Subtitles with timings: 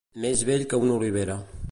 [0.23, 1.37] Més vell que una olivera.